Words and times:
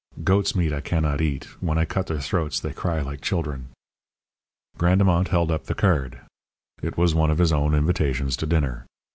Goat's 0.23 0.55
meat 0.55 0.73
I 0.73 0.81
cannot 0.81 1.21
eat. 1.21 1.43
When 1.61 1.77
I 1.77 1.85
cut 1.85 2.07
their 2.07 2.19
throats 2.19 2.59
they 2.59 2.73
cry 2.73 3.01
like 3.01 3.21
children." 3.21 3.67
Grandemont 4.79 5.27
held 5.27 5.51
up 5.51 5.65
the 5.65 5.75
card. 5.75 6.21
It 6.81 6.97
was 6.97 7.13
one 7.13 7.29
of 7.29 7.37
his 7.37 7.53
own 7.53 7.75
invitations 7.75 8.35
to 8.37 8.47
dinner. 8.47 8.87